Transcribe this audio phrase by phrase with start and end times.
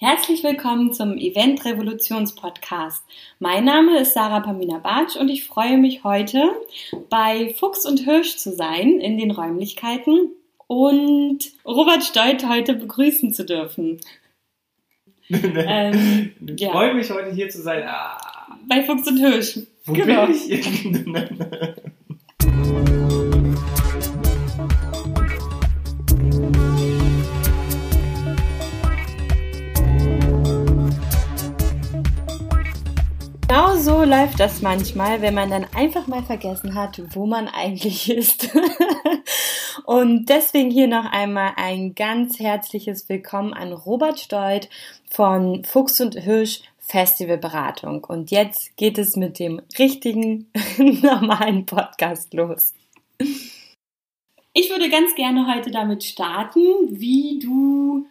[0.00, 3.02] Herzlich willkommen zum Event Revolutions Podcast.
[3.40, 6.52] Mein Name ist Sarah Pamina Bartsch und ich freue mich heute
[7.10, 10.30] bei Fuchs und Hirsch zu sein in den Räumlichkeiten
[10.68, 13.98] und Robert Stolt heute begrüßen zu dürfen.
[15.30, 16.70] ähm, ich ja.
[16.70, 17.82] freue mich heute hier zu sein.
[17.84, 18.56] Ah.
[18.68, 19.58] Bei Fuchs und Hirsch.
[19.84, 20.26] Wo genau.
[20.26, 20.48] bin ich?
[33.88, 38.50] so läuft das manchmal, wenn man dann einfach mal vergessen hat, wo man eigentlich ist.
[39.86, 44.68] Und deswegen hier noch einmal ein ganz herzliches Willkommen an Robert Stolt
[45.10, 48.04] von Fuchs und Hirsch Festivalberatung.
[48.04, 52.74] Und jetzt geht es mit dem richtigen, normalen Podcast los.
[54.52, 58.04] Ich würde ganz gerne heute damit starten, wie du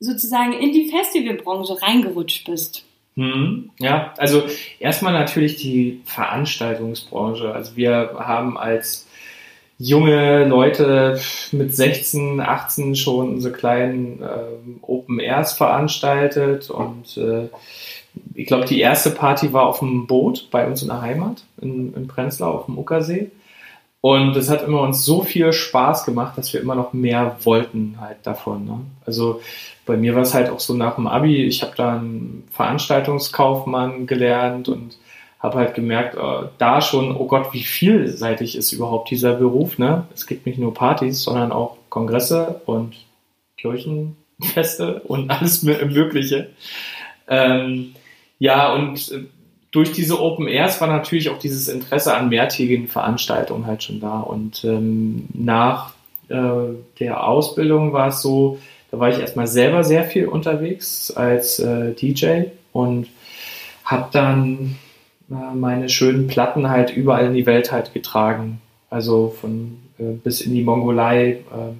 [0.00, 2.84] sozusagen in die Festivalbranche reingerutscht bist.
[3.20, 4.44] Hm, ja, also
[4.78, 7.52] erstmal natürlich die Veranstaltungsbranche.
[7.52, 9.06] Also wir haben als
[9.78, 11.20] junge Leute
[11.52, 17.48] mit 16, 18 schon unsere kleinen äh, Open Airs veranstaltet und äh,
[18.34, 21.92] ich glaube, die erste Party war auf dem Boot bei uns in der Heimat in,
[21.92, 23.30] in Prenzlau auf dem Uckersee.
[24.02, 27.98] Und es hat immer uns so viel Spaß gemacht, dass wir immer noch mehr wollten
[28.00, 28.64] halt davon.
[28.64, 28.80] Ne?
[29.04, 29.42] Also
[29.84, 34.06] bei mir war es halt auch so nach dem Abi, ich habe da einen Veranstaltungskaufmann
[34.06, 34.96] gelernt und
[35.38, 39.78] habe halt gemerkt, äh, da schon, oh Gott, wie vielseitig ist überhaupt dieser Beruf.
[39.78, 40.06] Ne?
[40.14, 42.94] Es gibt nicht nur Partys, sondern auch Kongresse und
[43.58, 46.50] Kirchenfeste und alles Mögliche.
[47.28, 47.94] Ähm,
[48.38, 49.24] ja, und äh,
[49.70, 54.20] durch diese Open Airs war natürlich auch dieses Interesse an mehrtägigen Veranstaltungen halt schon da.
[54.20, 55.92] Und ähm, nach
[56.28, 58.58] äh, der Ausbildung war es so,
[58.90, 63.06] da war ich erstmal selber sehr viel unterwegs als äh, DJ und
[63.84, 64.76] habe dann
[65.30, 68.60] äh, meine schönen Platten halt überall in die Welt halt getragen.
[68.88, 71.78] Also von äh, bis in die Mongolei, ähm,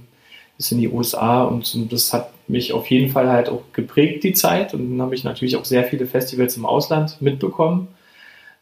[0.61, 4.25] bis in die USA und, und das hat mich auf jeden Fall halt auch geprägt,
[4.25, 4.75] die Zeit.
[4.75, 7.89] Und dann habe ich natürlich auch sehr viele Festivals im Ausland mitbekommen.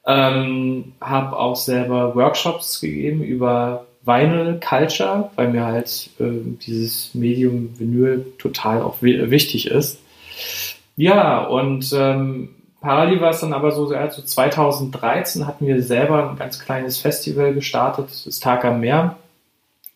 [0.06, 6.26] Ähm, habe auch selber Workshops gegeben über Vinyl Culture, weil mir halt äh,
[6.64, 9.98] dieses Medium Vinyl total auch wichtig ist.
[10.94, 12.50] Ja, und ähm,
[12.80, 17.54] parallel war es dann aber so, also 2013 hatten wir selber ein ganz kleines Festival
[17.54, 19.16] gestartet, das Tag am Meer,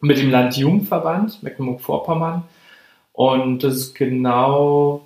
[0.03, 2.43] mit dem Landjugendverband Mecklenburg-Vorpommern.
[3.13, 5.03] Und das ist genau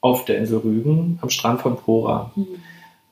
[0.00, 2.30] auf der Insel Rügen am Strand von Pora.
[2.34, 2.46] Mhm.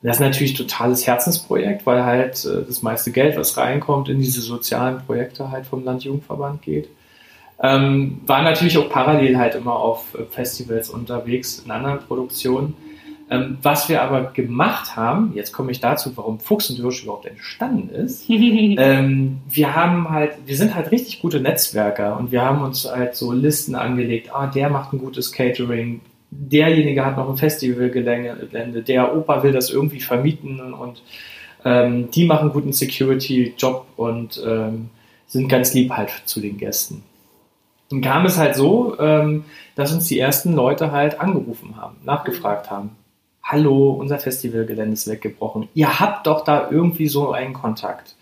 [0.01, 4.19] Das ist natürlich ein totales Herzensprojekt, weil halt äh, das meiste Geld, was reinkommt, in
[4.19, 6.89] diese sozialen Projekte halt vom Landjugendverband geht.
[7.61, 12.75] Ähm, war natürlich auch parallel halt immer auf äh, Festivals unterwegs, in anderen Produktionen.
[13.31, 17.27] Ähm, was wir aber gemacht haben, jetzt komme ich dazu, warum Fuchs und Hirsch überhaupt
[17.27, 18.25] entstanden ist.
[18.29, 23.15] ähm, wir haben halt, wir sind halt richtig gute Netzwerker und wir haben uns halt
[23.15, 26.01] so Listen angelegt, ah, der macht ein gutes Catering,
[26.31, 31.03] derjenige hat noch ein Festivalgelände, der Opa will das irgendwie vermieten und
[31.65, 34.89] ähm, die machen guten Security-Job und ähm,
[35.27, 37.03] sind ganz lieb halt zu den Gästen.
[37.91, 42.69] Und kam es halt so, ähm, dass uns die ersten Leute halt angerufen haben, nachgefragt
[42.69, 42.91] haben.
[43.51, 45.69] Hallo, unser Festivalgelände ist weggebrochen.
[45.73, 48.13] Ihr habt doch da irgendwie so einen Kontakt.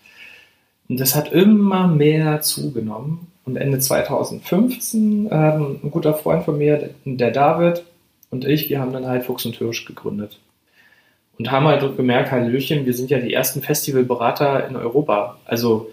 [0.88, 3.26] Und das hat immer mehr zugenommen.
[3.44, 7.84] Und Ende 2015 äh, ein guter Freund von mir, der David,
[8.30, 10.38] und ich, wir haben dann halt Fuchs und Hirsch gegründet.
[11.38, 15.38] Und haben halt gemerkt, Hallöchen, wir sind ja die ersten Festivalberater in Europa.
[15.44, 15.90] Also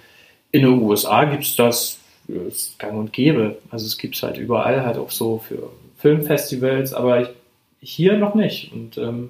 [0.51, 3.57] in den USA gibt es das ist gang und gäbe.
[3.69, 7.27] Also es gibt es halt überall, halt auch so für Filmfestivals, aber ich,
[7.85, 8.73] hier noch nicht.
[8.73, 9.29] Und ähm,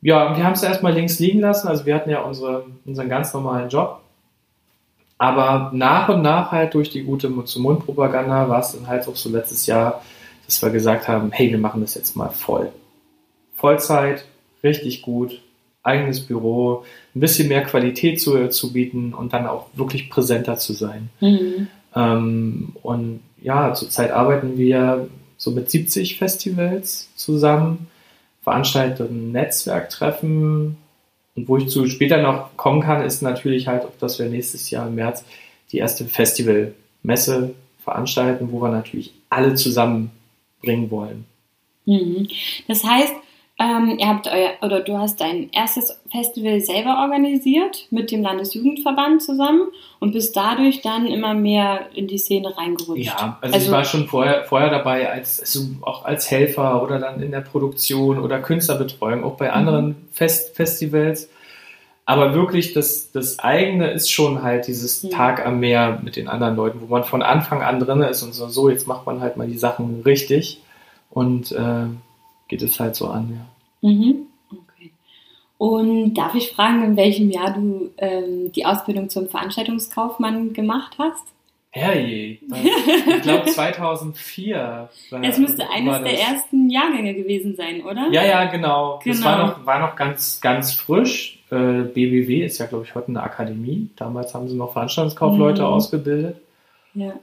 [0.00, 1.68] ja, wir haben es erstmal links liegen lassen.
[1.68, 4.00] Also wir hatten ja unsere, unseren ganz normalen Job.
[5.18, 9.30] Aber nach und nach halt durch die gute Mund-zu-Mund-Propaganda war es dann halt auch so
[9.30, 10.02] letztes Jahr
[10.46, 12.70] dass wir gesagt haben, hey, wir machen das jetzt mal voll.
[13.54, 14.26] Vollzeit,
[14.62, 15.40] richtig gut,
[15.82, 16.84] eigenes Büro,
[17.14, 21.10] ein bisschen mehr Qualität zu, zu bieten und dann auch wirklich präsenter zu sein.
[21.20, 21.68] Mhm.
[21.94, 25.08] Ähm, und ja, zurzeit arbeiten wir
[25.42, 27.88] so mit 70 Festivals zusammen,
[28.44, 30.76] veranstalten Netzwerktreffen.
[31.34, 34.86] Und wo ich zu später noch kommen kann, ist natürlich halt dass wir nächstes Jahr
[34.86, 35.24] im März
[35.72, 40.12] die erste Festivalmesse veranstalten, wo wir natürlich alle zusammen
[40.60, 41.24] bringen wollen.
[41.86, 42.28] Mhm.
[42.68, 43.12] Das heißt,
[43.62, 49.22] Ähm, ihr habt euer, oder du hast dein erstes Festival selber organisiert mit dem Landesjugendverband
[49.22, 49.68] zusammen
[50.00, 53.04] und bist dadurch dann immer mehr in die Szene reingerutscht.
[53.04, 56.98] Ja, also, also ich war schon vorher, vorher dabei, als, also auch als Helfer oder
[56.98, 59.54] dann in der Produktion oder Künstlerbetreuung, auch bei mhm.
[59.54, 61.30] anderen Fest Festivals.
[62.04, 65.08] Aber wirklich, das, das eigene ist schon halt dieses ja.
[65.08, 65.12] Mhm.
[65.12, 68.34] Tag am Meer mit den anderen Leuten, wo man von Anfang an drin ist und
[68.34, 70.60] so, so jetzt macht man halt mal die Sachen richtig
[71.10, 71.84] und äh,
[72.52, 73.30] geht es halt so an,
[73.82, 73.88] ja.
[73.88, 74.26] Mhm.
[74.50, 74.92] Okay.
[75.56, 81.24] Und darf ich fragen, in welchem Jahr du ähm, die Ausbildung zum Veranstaltungskaufmann gemacht hast?
[81.70, 84.90] Herrje, ich glaube 2004.
[85.08, 88.08] War, es müsste eines der ersten Jahrgänge gewesen sein, oder?
[88.12, 89.00] Ja, ja, genau.
[89.02, 89.16] genau.
[89.16, 89.46] Das war genau.
[89.48, 91.42] noch, war noch ganz, ganz frisch.
[91.50, 93.88] Äh, BBW ist ja, glaube ich, heute eine Akademie.
[93.96, 95.68] Damals haben sie noch Veranstaltungskaufleute mhm.
[95.68, 96.36] ausgebildet.
[96.92, 97.14] Ja.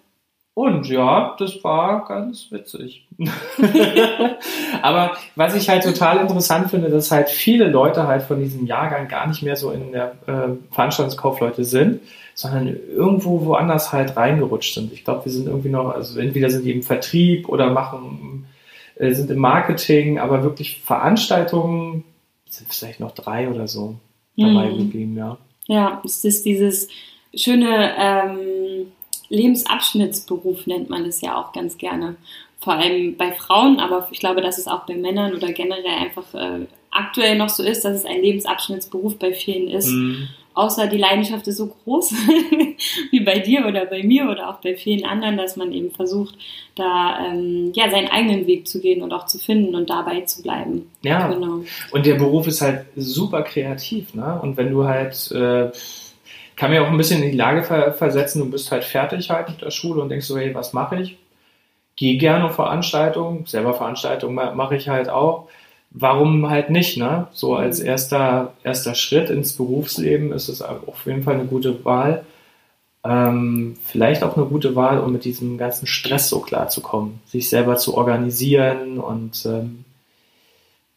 [0.59, 3.07] Und ja, das war ganz witzig.
[4.81, 9.07] Aber was ich halt total interessant finde, dass halt viele Leute halt von diesem Jahrgang
[9.07, 12.01] gar nicht mehr so in der äh, Veranstaltungskaufleute sind,
[12.35, 14.91] sondern irgendwo woanders halt reingerutscht sind.
[14.91, 18.45] Ich glaube, wir sind irgendwie noch, also entweder sind die im Vertrieb oder machen,
[18.95, 22.03] äh, sind im Marketing, aber wirklich Veranstaltungen
[22.49, 23.95] sind vielleicht noch drei oder so
[24.35, 24.77] dabei mhm.
[24.79, 25.37] geblieben, ja.
[25.67, 26.89] Ja, es ist dieses
[27.33, 28.87] schöne ähm,
[29.29, 32.15] Lebensabschnittsberuf, nennt man es ja auch ganz gerne.
[32.59, 36.33] Vor allem bei Frauen, aber ich glaube, dass es auch bei Männern oder generell einfach
[36.33, 39.87] äh, aktuell noch so ist, dass es ein Lebensabschnittsberuf bei vielen ist.
[39.87, 40.27] Mhm.
[40.55, 42.11] Außer die Leidenschaft ist so groß
[43.11, 46.35] wie bei dir oder bei mir oder auch bei vielen anderen, dass man eben versucht,
[46.75, 50.41] da ähm, ja seinen eigenen Weg zu gehen und auch zu finden und dabei zu
[50.41, 50.89] bleiben.
[51.01, 51.31] Ja.
[51.31, 51.63] Genau.
[51.91, 54.37] Und der Beruf ist halt super kreativ, ne?
[54.41, 55.71] Und wenn du halt äh,
[56.59, 59.47] kann mir auch ein bisschen in die Lage ver versetzen, du bist halt fertig halt
[59.47, 61.17] mit der Schule und denkst so, hey, was mache ich?
[61.95, 65.47] Geh gerne auf Veranstaltungen, selber Veranstaltungen mache ich halt auch.
[65.91, 67.27] Warum halt nicht, ne?
[67.31, 67.87] So als mhm.
[67.87, 72.25] erster, erster Schritt ins Berufsleben ist es auf jeden Fall eine gute Wahl.
[73.05, 77.21] Ähm, vielleicht auch eine gute Wahl, um mit diesem ganzen Stress so klar zu kommen,
[77.25, 79.85] sich selber zu organisieren und ähm,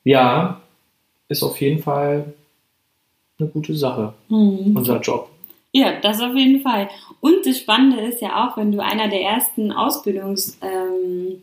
[0.03, 0.61] ja,
[1.29, 2.35] ist auf jeden Fall
[3.38, 4.76] eine gute Sache, mhm.
[4.76, 5.31] unser Job.
[5.72, 6.88] Ja, das auf jeden Fall.
[7.20, 11.38] Und das Spannende ist ja auch, wenn du einer der ersten Ausbildungsjahrgänge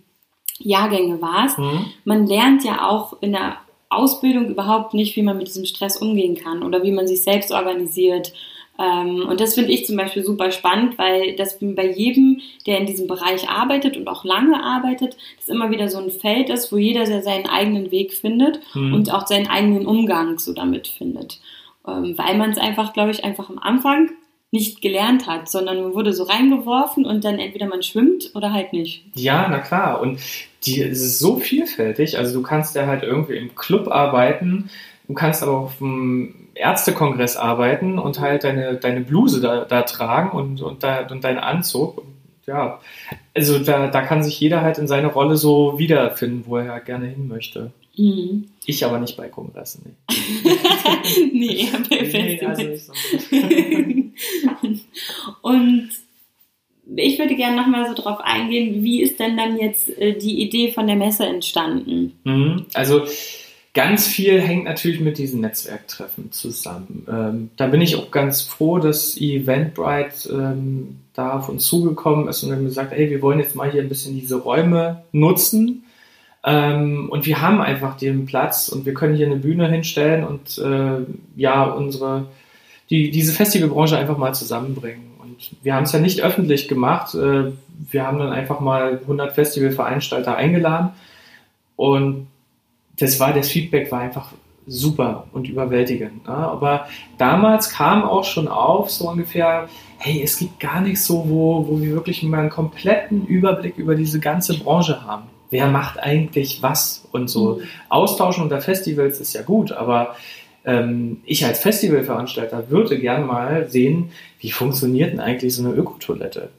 [1.16, 1.86] ähm, warst, mhm.
[2.06, 3.58] man lernt ja auch in der
[3.90, 7.52] Ausbildung überhaupt nicht, wie man mit diesem Stress umgehen kann oder wie man sich selbst
[7.52, 8.32] organisiert.
[8.78, 12.86] Ähm, und das finde ich zum Beispiel super spannend, weil das bei jedem, der in
[12.86, 16.78] diesem Bereich arbeitet und auch lange arbeitet, das immer wieder so ein Feld ist, wo
[16.78, 18.94] jeder seinen eigenen Weg findet mhm.
[18.94, 21.40] und auch seinen eigenen Umgang so damit findet
[22.18, 24.12] weil man es einfach, glaube ich, einfach am Anfang
[24.52, 28.74] nicht gelernt hat, sondern man wurde so reingeworfen und dann entweder man schwimmt oder halt
[28.74, 29.04] nicht.
[29.14, 30.02] Ja, na klar.
[30.02, 30.20] Und
[30.66, 32.18] die es ist so vielfältig.
[32.18, 34.70] Also du kannst ja halt irgendwie im Club arbeiten,
[35.08, 40.38] du kannst aber auf dem Ärztekongress arbeiten und halt deine, deine Bluse da, da tragen
[40.38, 42.04] und, und, da, und deinen Anzug.
[42.46, 42.80] Ja,
[43.36, 47.06] also da, da kann sich jeder halt in seine Rolle so wiederfinden, wo er gerne
[47.06, 47.72] hin möchte.
[47.96, 48.46] Mhm.
[48.66, 49.96] Ich aber nicht bei Kongressen.
[50.10, 50.52] Nee,
[51.34, 52.92] nee bei Festivals.
[53.32, 54.12] Nee,
[54.62, 54.80] also
[55.42, 55.90] Und
[56.96, 60.72] ich würde gerne nochmal so drauf eingehen, wie ist denn dann jetzt äh, die Idee
[60.72, 62.14] von der Messe entstanden?
[62.24, 62.66] Mhm.
[62.74, 63.04] Also
[63.74, 67.06] ganz viel hängt natürlich mit diesen Netzwerktreffen zusammen.
[67.10, 72.44] Ähm, da bin ich auch ganz froh, dass Eventbrite ähm, da auf uns zugekommen ist
[72.44, 75.84] und dann gesagt, ey, wir wollen jetzt mal hier ein bisschen diese Räume nutzen
[76.44, 80.58] ähm, und wir haben einfach den Platz und wir können hier eine Bühne hinstellen und
[80.58, 82.28] äh, ja, unsere,
[82.90, 85.12] die, diese Festivalbranche einfach mal zusammenbringen.
[85.20, 87.14] Und wir haben es ja nicht öffentlich gemacht.
[87.14, 87.52] Äh,
[87.92, 90.92] wir haben dann einfach mal 100 Festivalveranstalter eingeladen
[91.76, 92.28] und
[92.98, 94.32] das war, das Feedback war einfach
[94.68, 96.28] super und überwältigend.
[96.28, 96.34] Ne?
[96.34, 96.88] Aber
[97.18, 101.82] damals kam auch schon auf, so ungefähr, hey, es gibt gar nichts so, wo, wo
[101.82, 107.08] wir wirklich mal einen kompletten Überblick über diese ganze Branche haben wer macht eigentlich was
[107.12, 107.56] und so.
[107.56, 107.64] Mhm.
[107.90, 110.16] Austauschen unter Festivals ist ja gut, aber
[110.66, 116.50] ähm, ich als Festivalveranstalter würde gern mal sehen, wie funktioniert denn eigentlich so eine Ökotoilette?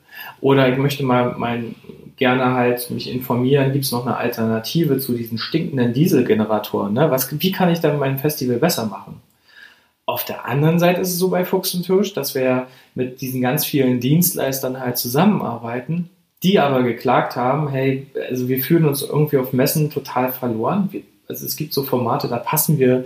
[0.41, 1.75] Oder ich möchte mal mein,
[2.17, 6.93] gerne halt mich informieren, gibt es noch eine Alternative zu diesen stinkenden Dieselgeneratoren?
[6.93, 7.11] Ne?
[7.11, 9.21] Was, wie kann ich dann mein Festival besser machen?
[10.07, 13.41] Auf der anderen Seite ist es so bei Fuchs und Tisch, dass wir mit diesen
[13.41, 16.11] ganz vielen Dienstleistern halt zusammenarbeiten
[16.43, 20.89] die aber geklagt haben, hey, also wir fühlen uns irgendwie auf Messen total verloren.
[20.91, 23.05] Wir, also es gibt so Formate, da passen wir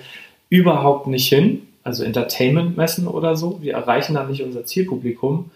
[0.49, 3.59] überhaupt nicht hin, also Entertainment-Messen oder so.
[3.61, 5.51] Wir erreichen da nicht unser Zielpublikum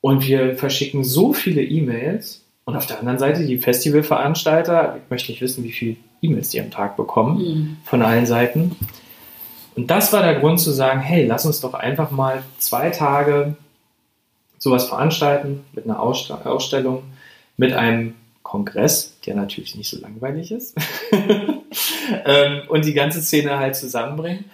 [0.00, 2.42] und wir verschicken so viele E-Mails.
[2.64, 6.60] Und auf der anderen Seite die Festivalveranstalter, ich möchte nicht wissen, wie viel E-Mails die
[6.60, 7.76] am Tag bekommen mhm.
[7.84, 8.76] von allen Seiten.
[9.76, 13.56] Und das war der Grund zu sagen, hey, lass uns doch einfach mal zwei Tage
[14.58, 17.02] sowas veranstalten mit einer Ausstellung,
[17.60, 20.74] mit einem Kongress, der natürlich nicht so langweilig ist,
[22.24, 24.46] ähm, und die ganze Szene halt zusammenbringen.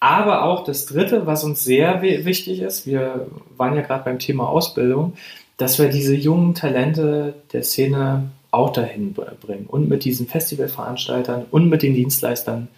[0.00, 3.26] Aber auch das Dritte, was uns sehr wichtig ist, wir
[3.58, 5.12] waren ja gerade beim Thema Ausbildung,
[5.58, 11.68] dass wir diese jungen Talente der Szene auch dahin bringen und mit diesen Festivalveranstaltern und
[11.68, 12.68] mit den Dienstleistern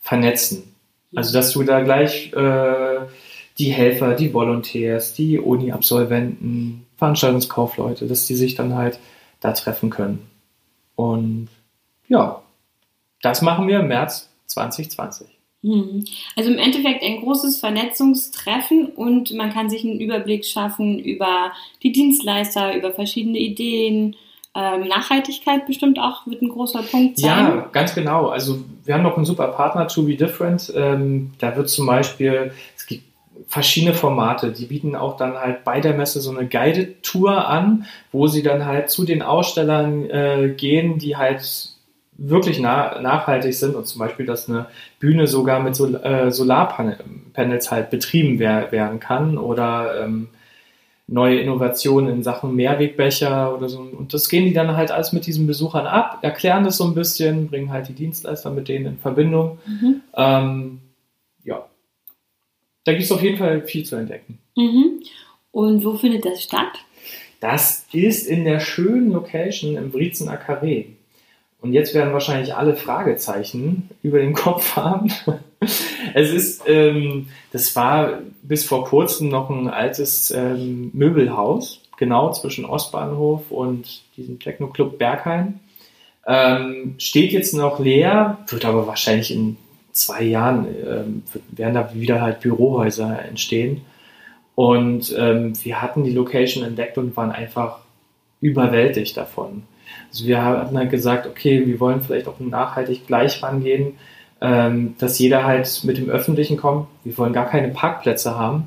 [0.00, 0.74] vernetzen.
[1.14, 3.06] Also dass du da gleich äh,
[3.58, 8.98] die Helfer, die Volontärs, die Uni-Absolventen, Veranstaltungskaufleute, dass die sich dann halt
[9.40, 10.30] da treffen können.
[10.96, 11.48] Und
[12.08, 12.42] ja,
[13.22, 15.26] das machen wir im März 2020.
[15.62, 16.04] Mhm.
[16.36, 21.92] Also im Endeffekt ein großes Vernetzungstreffen und man kann sich einen Überblick schaffen über die
[21.92, 24.16] Dienstleister, über verschiedene Ideen.
[24.54, 27.28] Ähm, Nachhaltigkeit bestimmt auch wird ein großer Punkt sein.
[27.28, 28.28] Ja, ganz genau.
[28.28, 30.72] Also wir haben noch einen super Partner, To Be Different.
[30.74, 33.04] Ähm, da wird zum Beispiel, es gibt
[33.50, 34.52] verschiedene Formate.
[34.52, 38.44] Die bieten auch dann halt bei der Messe so eine Guided Tour an, wo sie
[38.44, 41.70] dann halt zu den Ausstellern äh, gehen, die halt
[42.16, 44.66] wirklich na nachhaltig sind und zum Beispiel, dass eine
[45.00, 50.28] Bühne sogar mit Sol äh, Solarpanels halt betrieben wer werden kann oder ähm,
[51.08, 53.80] neue Innovationen in Sachen Mehrwegbecher oder so.
[53.80, 56.94] Und das gehen die dann halt alles mit diesen Besuchern ab, erklären das so ein
[56.94, 59.58] bisschen, bringen halt die Dienstleister mit denen in Verbindung.
[59.66, 60.02] Mhm.
[60.14, 60.80] Ähm,
[62.90, 64.38] da gibt es auf jeden Fall viel zu entdecken.
[64.56, 65.04] Mhm.
[65.52, 66.72] Und wo findet das statt?
[67.38, 70.86] Das ist in der schönen Location im Briezener Carré.
[71.60, 75.12] Und jetzt werden wahrscheinlich alle Fragezeichen über den Kopf haben.
[76.14, 82.64] es ist, ähm, das war bis vor kurzem noch ein altes ähm, Möbelhaus, genau zwischen
[82.64, 85.60] Ostbahnhof und diesem Techno-Club Berghain.
[86.26, 89.56] Ähm, steht jetzt noch leer, wird aber wahrscheinlich in
[90.00, 93.82] zwei Jahren, ähm, werden da wieder halt Bürohäuser entstehen.
[94.54, 97.78] Und ähm, wir hatten die Location entdeckt und waren einfach
[98.40, 99.62] überwältigt davon.
[100.10, 103.94] Also wir hatten halt gesagt, okay, wir wollen vielleicht auch nachhaltig gleich rangehen,
[104.40, 106.88] ähm, dass jeder halt mit dem Öffentlichen kommt.
[107.04, 108.66] Wir wollen gar keine Parkplätze haben.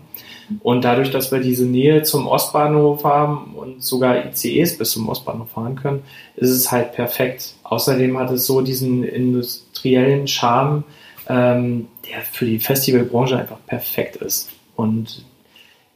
[0.62, 5.50] Und dadurch, dass wir diese Nähe zum Ostbahnhof haben und sogar ICEs bis zum Ostbahnhof
[5.52, 6.04] fahren können,
[6.36, 7.56] ist es halt perfekt.
[7.64, 10.84] Außerdem hat es so diesen industriellen Charme,
[11.28, 14.50] ähm, der für die Festivalbranche einfach perfekt ist.
[14.76, 15.24] Und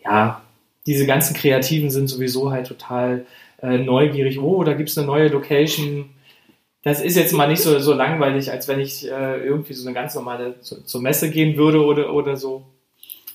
[0.04, 0.42] ja,
[0.86, 3.26] diese ganzen Kreativen sind sowieso halt total
[3.62, 6.10] äh, neugierig, oh, da gibt es eine neue Location.
[6.84, 9.94] Das ist jetzt mal nicht so, so langweilig, als wenn ich äh, irgendwie so eine
[9.94, 12.66] ganz normale zu, zur Messe gehen würde oder, oder so.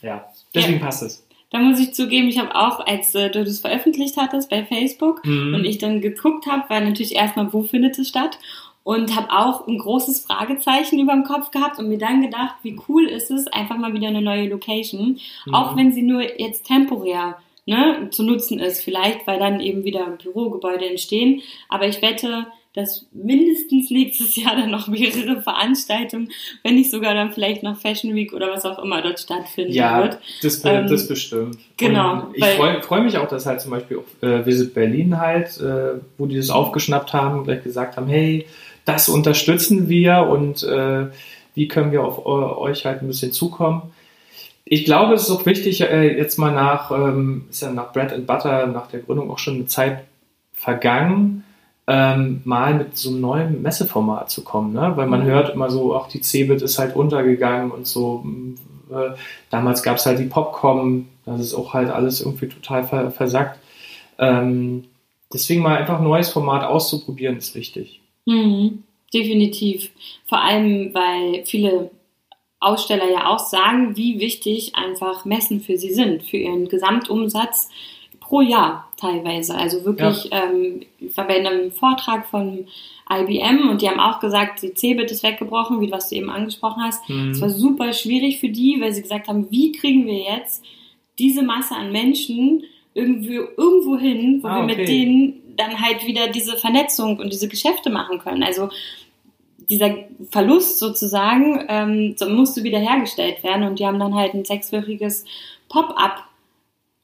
[0.01, 0.85] Ja, deswegen ja.
[0.85, 1.27] passt es.
[1.51, 5.23] Da muss ich zugeben, ich habe auch, als äh, du das veröffentlicht hattest bei Facebook
[5.27, 5.55] mhm.
[5.55, 8.39] und ich dann geguckt habe, war natürlich erstmal, wo findet es statt?
[8.85, 12.79] Und habe auch ein großes Fragezeichen über dem Kopf gehabt und mir dann gedacht, wie
[12.89, 15.55] cool ist es, einfach mal wieder eine neue Location, mhm.
[15.55, 17.37] auch wenn sie nur jetzt temporär
[17.67, 18.83] ne, zu nutzen ist.
[18.83, 21.43] Vielleicht, weil dann eben wieder Bürogebäude entstehen.
[21.69, 26.31] Aber ich wette, dass mindestens nächstes Jahr dann noch mehrere Veranstaltungen,
[26.63, 30.03] wenn nicht sogar dann vielleicht noch Fashion Week oder was auch immer dort stattfinden ja,
[30.03, 30.19] wird.
[30.43, 31.59] Das, ähm, das bestimmt.
[31.77, 32.27] Genau.
[32.27, 35.59] Und ich freue freu mich auch, dass halt zum Beispiel auch äh, Visit Berlin halt,
[35.61, 38.47] äh, wo die das aufgeschnappt haben gleich gesagt haben, hey,
[38.85, 41.07] das unterstützen wir und äh,
[41.55, 43.93] wie können wir auf euch halt ein bisschen zukommen
[44.65, 48.13] ich glaube, es ist auch wichtig, äh, jetzt mal nach, ähm, ist ja nach Bread
[48.13, 50.05] and Butter, nach der Gründung auch schon eine Zeit
[50.53, 51.45] vergangen,
[51.87, 54.93] ähm, mal mit so einem neuen Messeformat zu kommen, ne?
[54.95, 55.31] weil man mhm.
[55.31, 58.25] hört immer so, auch die Cebit ist halt untergegangen und so.
[58.91, 59.17] Äh,
[59.51, 63.59] damals gab es halt die Popcom, das ist auch halt alles irgendwie total ver versackt.
[64.19, 64.85] Ähm,
[65.33, 68.02] deswegen mal einfach ein neues Format auszuprobieren, ist wichtig.
[68.27, 69.91] Mhm, definitiv.
[70.27, 71.91] Vor allem, weil viele
[72.61, 77.71] Aussteller ja auch sagen, wie wichtig einfach Messen für sie sind, für ihren Gesamtumsatz
[78.21, 79.55] pro Jahr teilweise.
[79.55, 80.45] Also wirklich, ja.
[80.45, 82.67] ähm, ich war bei einem Vortrag von
[83.11, 86.83] IBM und die haben auch gesagt, die Cebit ist weggebrochen, wie was du eben angesprochen
[86.83, 87.03] hast.
[87.11, 87.41] Es mhm.
[87.41, 90.65] war super schwierig für die, weil sie gesagt haben, wie kriegen wir jetzt
[91.19, 92.65] diese Masse an Menschen
[92.95, 97.49] irgendwie irgendwo hin, wo ah, wir mit denen dann halt wieder diese Vernetzung und diese
[97.49, 98.43] Geschäfte machen können.
[98.43, 98.71] Also
[99.69, 99.95] dieser
[100.31, 105.25] Verlust sozusagen ähm, so musste wiederhergestellt werden und die haben dann halt ein sechswöchiges
[105.69, 106.25] Pop-up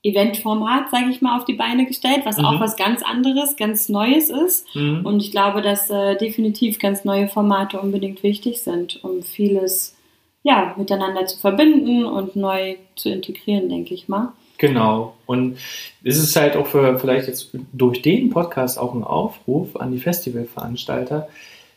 [0.04, 2.44] Eventformat, sage ich mal, auf die Beine gestellt, was mhm.
[2.44, 4.74] auch was ganz anderes, ganz Neues ist.
[4.74, 5.04] Mhm.
[5.04, 9.96] Und ich glaube, dass äh, definitiv ganz neue Formate unbedingt wichtig sind, um vieles
[10.44, 14.32] ja, miteinander zu verbinden und neu zu integrieren, denke ich mal.
[14.58, 15.14] Genau.
[15.24, 15.58] Und
[16.04, 20.00] es ist halt auch für vielleicht jetzt durch den Podcast auch ein Aufruf an die
[20.00, 21.28] Festivalveranstalter,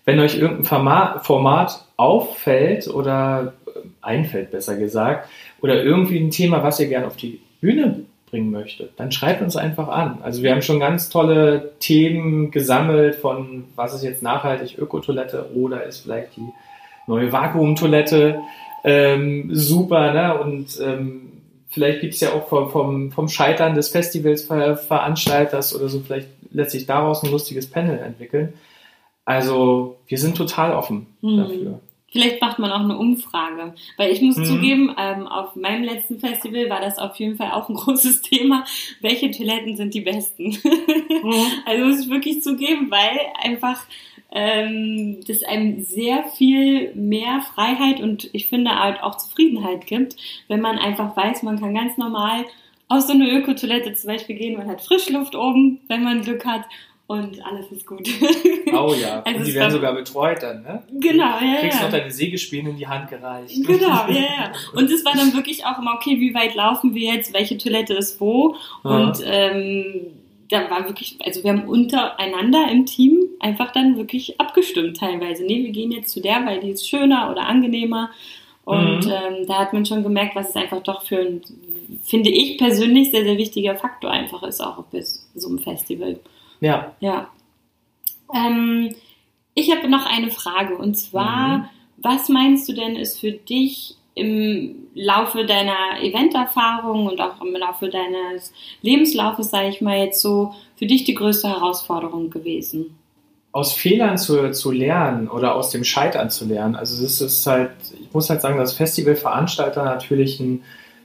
[0.04, 0.66] wenn euch irgendein
[1.24, 5.30] Format, auffällt oder äh, einfällt, besser gesagt,
[5.62, 9.56] oder irgendwie ein Thema, was ihr gerne auf die Bühne bringen möchtet, dann schreibt uns
[9.56, 10.20] einfach an.
[10.24, 15.84] Also wir haben schon ganz tolle Themen gesammelt von, was ist jetzt nachhaltig Ökotoilette oder
[15.84, 16.50] ist vielleicht die
[17.06, 18.40] neue Vakuumtoilette
[18.84, 20.40] ähm, super, ne?
[20.40, 21.41] Und ähm,
[21.72, 26.01] vielleicht gibt es ja auch vom, vom, vom Scheitern des Festivals Ver Veranstalters oder so,
[26.01, 28.54] vielleicht lässt sich daraus ein lustiges Panel entwickeln.
[29.25, 31.38] Also wir sind total offen mhm.
[31.38, 31.80] dafür.
[32.12, 33.74] Vielleicht macht man auch eine Umfrage.
[33.96, 34.46] Weil ich muss mhm.
[34.46, 38.66] zugeben, ähm, auf meinem letzten Festival war das auf jeden Fall auch ein großes Thema.
[39.00, 40.50] Welche Toiletten sind die besten?
[40.50, 41.46] Mhm.
[41.66, 43.86] also muss ich wirklich zugeben, weil einfach
[44.32, 50.16] ähm, das einem sehr viel mehr Freiheit und ich finde halt auch Zufriedenheit gibt,
[50.48, 52.46] wenn man einfach weiß, man kann ganz normal
[52.88, 56.64] aus so einer Ökotoilette zum Beispiel gehen, man hat Frischluft oben, wenn man Glück hat
[57.08, 58.08] und alles ist gut.
[58.74, 60.82] Oh ja, also und die werden sogar betreut dann, ne?
[60.94, 61.56] Genau, ja.
[61.56, 61.86] Du kriegst ja.
[61.86, 63.54] noch deine Sägespäne in die Hand gereicht.
[63.68, 64.52] Genau, ja, ja.
[64.74, 67.96] Und es war dann wirklich auch immer, okay, wie weit laufen wir jetzt, welche Toilette
[67.96, 70.21] ist wo und ähm,
[70.51, 75.46] da war wirklich, also wir haben untereinander im Team einfach dann wirklich abgestimmt teilweise.
[75.46, 78.10] Nee, wir gehen jetzt zu der, weil die ist schöner oder angenehmer.
[78.65, 79.12] Und mhm.
[79.12, 81.41] ähm, da hat man schon gemerkt, was es einfach doch für ein,
[82.03, 84.86] finde ich persönlich, sehr, sehr wichtiger Faktor einfach ist, auch auf
[85.36, 86.20] so einem Festival.
[86.60, 86.93] Ja.
[87.00, 87.29] Ja.
[88.36, 88.93] Ähm,
[89.53, 91.65] ich habe noch eine Frage und zwar, mhm.
[91.98, 97.89] was meinst du denn ist für dich im Laufe deiner Eventerfahrung und auch im Laufe
[97.89, 102.98] deines Lebenslaufes, sage ich mal jetzt so, für dich die größte Herausforderung gewesen?
[103.53, 106.75] Aus Fehlern zu, zu lernen oder aus dem Scheitern zu lernen.
[106.75, 110.63] Also das ist halt, ich muss halt sagen, dass Festivalveranstalter natürlich ein,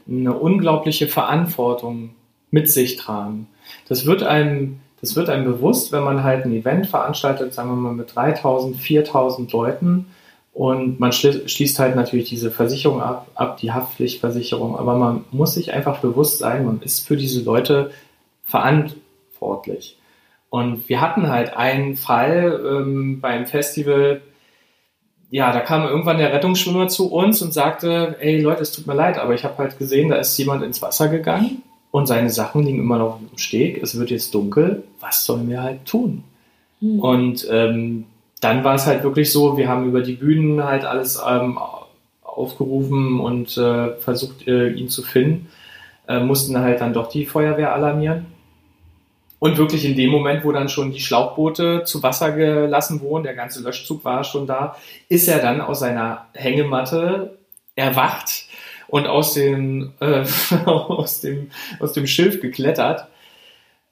[0.08, 2.10] eine unglaubliche Verantwortung
[2.50, 3.48] mit sich tragen.
[3.88, 7.76] Das wird einem das wird einem bewusst, wenn man halt ein Event veranstaltet, sagen wir
[7.76, 10.06] mal mit 3000, 4000 Leuten
[10.56, 15.74] und man schließt halt natürlich diese Versicherung ab, ab, die Haftpflichtversicherung, aber man muss sich
[15.74, 17.90] einfach bewusst sein, man ist für diese Leute
[18.42, 19.98] verantwortlich.
[20.48, 24.22] Und wir hatten halt einen Fall ähm, beim Festival,
[25.28, 28.94] ja, da kam irgendwann der Rettungsschwimmer zu uns und sagte, ey Leute, es tut mir
[28.94, 32.62] leid, aber ich habe halt gesehen, da ist jemand ins Wasser gegangen und seine Sachen
[32.62, 33.82] liegen immer noch im Steg.
[33.82, 34.84] Es wird jetzt dunkel.
[35.00, 36.24] Was sollen wir halt tun?
[36.80, 37.00] Mhm.
[37.00, 38.06] Und ähm,
[38.40, 41.58] dann war es halt wirklich so, wir haben über die Bühnen halt alles ähm,
[42.22, 45.48] aufgerufen und äh, versucht, äh, ihn zu finden.
[46.08, 48.26] Äh, mussten halt dann doch die Feuerwehr alarmieren.
[49.38, 53.34] Und wirklich in dem Moment, wo dann schon die Schlauchboote zu Wasser gelassen wurden, der
[53.34, 54.76] ganze Löschzug war schon da,
[55.08, 57.36] ist er dann aus seiner Hängematte
[57.74, 58.46] erwacht
[58.88, 60.24] und aus, den, äh,
[60.64, 63.08] aus, dem, aus dem Schilf geklettert.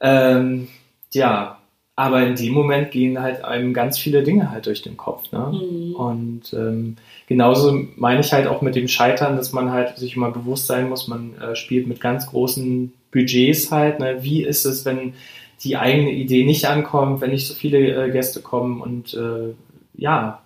[0.01, 0.69] Ähm,
[1.13, 1.59] ja,
[1.97, 5.31] aber in dem Moment gehen halt einem ganz viele Dinge halt durch den Kopf.
[5.31, 5.53] Ne?
[5.53, 5.95] Mhm.
[5.95, 10.31] Und ähm, genauso meine ich halt auch mit dem Scheitern, dass man halt sich immer
[10.31, 14.01] bewusst sein muss, man äh, spielt mit ganz großen Budgets halt.
[14.01, 14.19] Ne?
[14.23, 15.15] Wie ist es, wenn
[15.63, 19.55] die eigene Idee nicht ankommt, wenn nicht so viele äh, Gäste kommen und äh,
[19.97, 20.43] ja,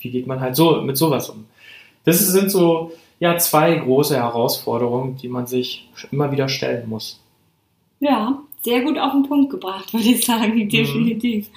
[0.00, 1.46] wie geht man halt so mit sowas um?
[2.04, 7.20] Das sind so ja zwei große Herausforderungen, die man sich immer wieder stellen muss.
[8.00, 10.68] Ja, sehr gut auf den Punkt gebracht, würde ich sagen, mhm.
[10.68, 11.48] definitiv.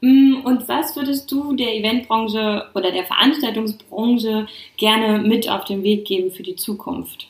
[0.00, 0.42] Mhm.
[0.44, 6.30] Und was würdest du der Eventbranche oder der Veranstaltungsbranche gerne mit auf den Weg geben
[6.30, 7.28] für die Zukunft?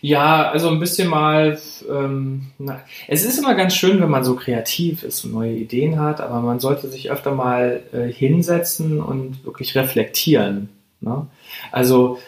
[0.00, 4.34] Ja, also ein bisschen mal, ähm, na, es ist immer ganz schön, wenn man so
[4.34, 9.44] kreativ ist und neue Ideen hat, aber man sollte sich öfter mal äh, hinsetzen und
[9.44, 10.70] wirklich reflektieren.
[11.00, 11.26] Ne?
[11.70, 12.18] Also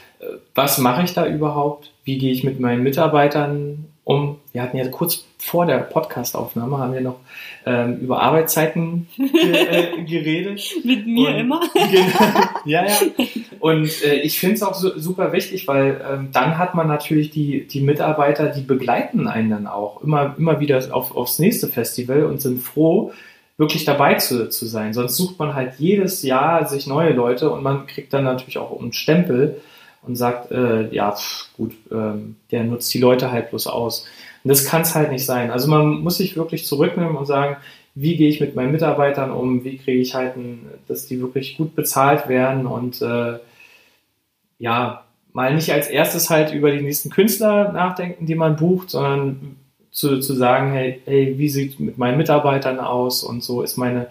[0.54, 1.92] was mache ich da überhaupt?
[2.04, 4.36] Wie gehe ich mit meinen Mitarbeitern um?
[4.52, 7.20] Wir hatten ja kurz vor der Podcastaufnahme haben wir noch
[7.64, 10.60] ähm, über Arbeitszeiten äh, geredet.
[10.84, 11.60] mit mir Und, immer.
[11.74, 12.96] genau, ja, ja.
[13.60, 17.30] Und äh, ich finde es auch so, super wichtig, weil ähm, dann hat man natürlich
[17.30, 22.24] die, die Mitarbeiter, die begleiten einen dann auch immer, immer wieder auf, aufs nächste Festival
[22.24, 23.12] und sind froh,
[23.58, 24.92] wirklich dabei zu, zu sein.
[24.92, 28.78] Sonst sucht man halt jedes Jahr sich neue Leute und man kriegt dann natürlich auch
[28.80, 29.60] einen Stempel
[30.02, 34.06] und sagt, äh, ja, pff, gut, ähm, der nutzt die Leute halt bloß aus.
[34.42, 35.50] Und das kann es halt nicht sein.
[35.50, 37.56] Also man muss sich wirklich zurücknehmen und sagen,
[37.94, 41.56] wie gehe ich mit meinen Mitarbeitern um, wie kriege ich halt, ein, dass die wirklich
[41.56, 43.38] gut bezahlt werden und äh,
[44.58, 49.56] ja, mal nicht als erstes halt über die nächsten Künstler nachdenken, die man bucht, sondern
[49.90, 54.06] zu, zu sagen, hey, hey, wie sieht mit meinen Mitarbeitern aus und so ist meine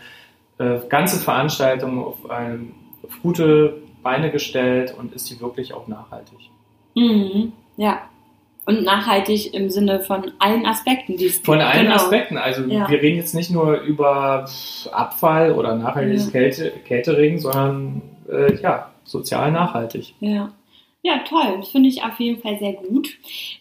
[0.57, 2.71] äh, ganze Veranstaltung auf, ein,
[3.03, 6.37] auf gute Beine gestellt und ist die wirklich auch nachhaltig.
[6.95, 7.53] Mhm.
[7.77, 8.01] Ja,
[8.65, 11.17] Und nachhaltig im Sinne von allen Aspekten.
[11.17, 11.95] Die es Von allen genau.
[11.95, 12.37] Aspekten.
[12.37, 12.87] Also Ja.
[12.89, 14.47] wir reden jetzt nicht nur über
[14.91, 16.31] Abfall oder nachhaltiges Ja.
[16.31, 20.13] Kälte, Catering, sondern äh, ja, sozial nachhaltig.
[20.19, 20.51] Ja.
[21.01, 21.55] Ja, toll.
[21.57, 23.09] Das finde ich auf jeden Fall sehr gut.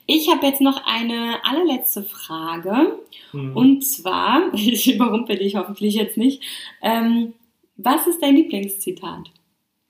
[0.06, 2.98] Ich habe jetzt noch eine allerletzte Frage.
[3.32, 3.56] Mhm.
[3.56, 6.42] Und zwar, ich überrumpel dich hoffentlich jetzt nicht,
[6.82, 7.32] ähm,
[7.76, 9.30] was ist dein Lieblingszitat?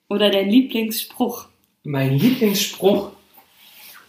[0.09, 1.45] Oder dein Lieblingsspruch?
[1.83, 3.11] mein Lieblingsspruch,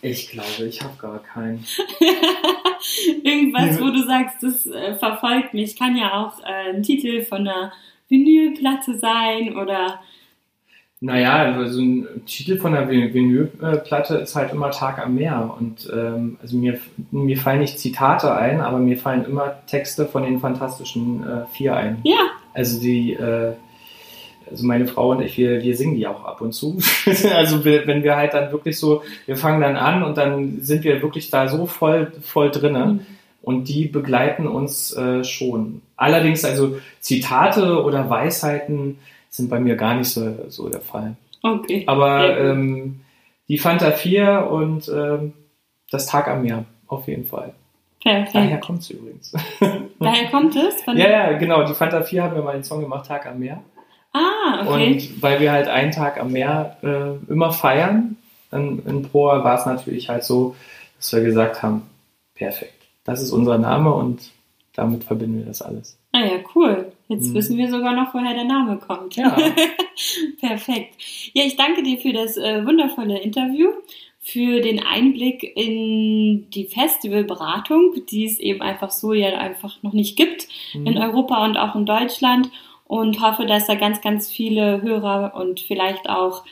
[0.02, 1.64] ich glaube, ich habe gar keinen.
[3.22, 5.76] Irgendwas, wo du sagst, das äh, verfolgt mich.
[5.76, 7.72] Kann ja auch äh, ein Titel von einer
[8.08, 10.00] Vinylplatte sein oder
[11.00, 15.54] Naja, also ein Titel von der Vin- Vinylplatte ist halt immer Tag am Meer.
[15.58, 20.22] Und ähm, also mir, mir fallen nicht Zitate ein, aber mir fallen immer Texte von
[20.24, 21.98] den Fantastischen äh, Vier ein.
[22.04, 23.52] ja, Also die, äh,
[24.50, 26.78] also meine Frau und ich, wir, wir singen die auch ab und zu.
[27.34, 30.84] also wir, wenn wir halt dann wirklich so, wir fangen dann an und dann sind
[30.84, 32.86] wir wirklich da so voll, voll drinne.
[32.86, 33.00] Mhm.
[33.42, 35.80] Und die begleiten uns äh, schon.
[35.96, 38.98] Allerdings, also Zitate oder Weisheiten
[39.30, 41.16] sind bei mir gar nicht so, so der Fall.
[41.42, 41.84] okay.
[41.86, 43.00] Aber ähm,
[43.48, 45.32] die Fanta 4 und ähm,
[45.90, 47.54] das Tag am Meer, auf jeden Fall.
[48.04, 48.64] Daher Perfekt.
[48.64, 49.32] kommt es übrigens.
[49.98, 50.86] Daher kommt es?
[50.86, 51.64] Ja, ja, genau.
[51.64, 53.62] Die Fanta 4 haben wir mal einen Song gemacht, Tag am Meer.
[54.12, 54.94] Ah, okay.
[54.94, 58.16] Und weil wir halt einen Tag am Meer äh, immer feiern,
[58.52, 60.56] in, in Proa war es natürlich halt so,
[60.96, 61.82] dass wir gesagt haben,
[62.34, 64.30] perfekt, das ist unser Name und
[64.74, 65.96] damit verbinden wir das alles.
[66.12, 66.90] Ah ja, cool.
[67.08, 67.34] Jetzt Mhm.
[67.34, 69.14] wissen wir sogar noch, woher der Name kommt.
[69.16, 69.36] Ja.
[70.40, 70.94] Perfekt.
[71.32, 73.70] Ja, ich danke dir für das äh, wundervolle Interview,
[74.20, 80.16] für den Einblick in die Festivalberatung, die es eben einfach so ja einfach noch nicht
[80.16, 80.96] gibt in Mhm.
[80.98, 82.50] Europa und auch in Deutschland
[82.90, 86.42] und hoffe, dass da ganz, ganz viele Hörer und vielleicht auch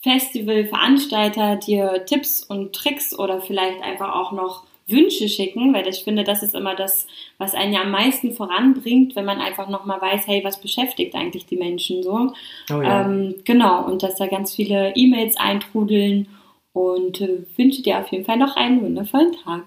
[0.00, 6.24] Festivalveranstalter dir Tipps und Tricks oder vielleicht einfach auch noch Wünsche schicken, weil ich finde,
[6.24, 10.26] das ist immer das, was einen ja am meisten voranbringt, wenn man einfach nochmal weiß,
[10.26, 12.32] hey, was beschäftigt eigentlich die Menschen so.
[12.72, 13.04] Oh ja.
[13.04, 16.28] Ähm, genau, und dass da ganz viele E-Mails eintrudeln
[16.72, 19.64] und äh, wünsche dir auf jeden Fall noch einen wundervollen Tag.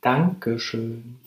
[0.00, 1.20] Dankeschön.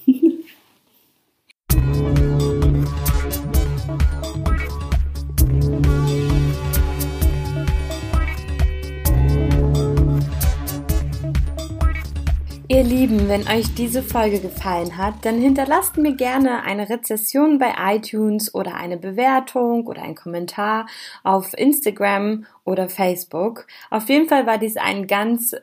[12.78, 17.74] Ihr Lieben, wenn euch diese Folge gefallen hat, dann hinterlasst mir gerne eine Rezession bei
[17.96, 20.86] iTunes oder eine Bewertung oder einen Kommentar
[21.24, 23.66] auf Instagram oder Facebook.
[23.90, 25.56] Auf jeden Fall war dies ein ganz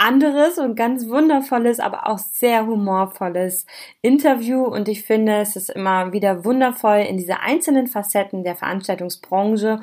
[0.00, 3.66] anderes und ganz wundervolles, aber auch sehr humorvolles
[4.02, 9.80] Interview und ich finde, es ist immer wieder wundervoll, in diese einzelnen Facetten der Veranstaltungsbranche,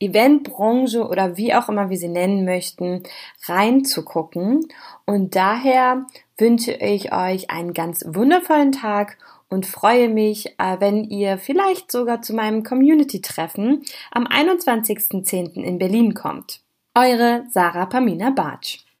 [0.00, 3.04] Eventbranche oder wie auch immer wir sie nennen möchten,
[3.46, 4.66] reinzugucken.
[5.06, 6.06] Und daher
[6.36, 12.22] wünsche ich euch einen ganz wundervollen Tag und freue mich, äh, wenn ihr vielleicht sogar
[12.22, 15.62] zu meinem Community-Treffen am 21.10.
[15.62, 16.60] in Berlin kommt.
[16.94, 18.84] Eure Sarah Pamina Bartsch.